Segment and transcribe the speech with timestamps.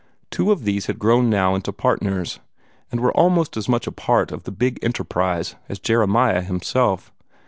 [0.31, 2.39] Two of these had grown now into partners,
[2.91, 7.11] and were almost as much a part of the big enterprise as Jeremiah himself.